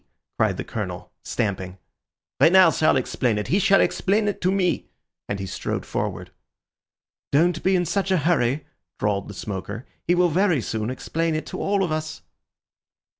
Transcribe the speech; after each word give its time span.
cried 0.39 0.57
the 0.57 0.63
Colonel, 0.63 1.11
stamping. 1.23 1.77
"Renard 2.39 2.73
shall 2.73 2.97
explain 2.97 3.37
it. 3.37 3.49
He 3.49 3.59
shall 3.59 3.79
explain 3.81 4.27
it 4.27 4.41
to 4.41 4.51
me," 4.51 4.89
and 5.29 5.39
he 5.39 5.45
strode 5.45 5.85
forward. 5.85 6.31
"Don't 7.31 7.61
be 7.61 7.75
in 7.75 7.85
such 7.85 8.09
a 8.09 8.17
hurry," 8.17 8.65
drawled 8.97 9.27
the 9.27 9.35
smoker. 9.35 9.85
"He 10.07 10.15
will 10.15 10.29
very 10.29 10.59
soon 10.59 10.89
explain 10.89 11.35
it 11.35 11.45
to 11.45 11.61
all 11.61 11.83
of 11.83 11.91
us." 11.91 12.23